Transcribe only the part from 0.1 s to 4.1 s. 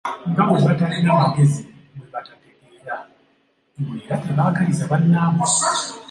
Nga bwe batalina magezi, bwe batategeera, mbu